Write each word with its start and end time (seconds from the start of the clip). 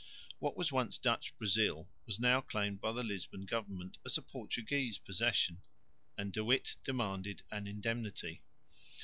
What 0.39 0.57
was 0.57 0.71
once 0.71 0.97
Dutch 0.97 1.37
Brazil 1.37 1.87
was 2.07 2.19
now 2.19 2.41
claimed 2.41 2.81
by 2.81 2.91
the 2.91 3.03
Lisbon 3.03 3.45
government 3.45 3.99
as 4.03 4.17
a 4.17 4.23
Portuguese 4.23 4.97
possession, 4.97 5.61
and 6.17 6.33
De 6.33 6.43
Witt 6.43 6.75
demanded 6.83 7.43
an 7.51 7.67
indemnity. 7.67 8.41